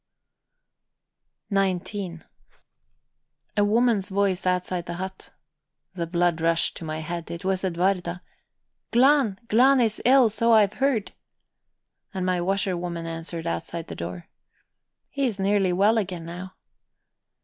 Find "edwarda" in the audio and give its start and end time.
7.63-8.23